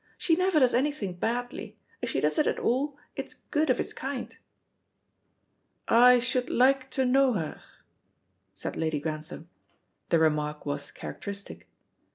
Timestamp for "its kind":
3.79-4.35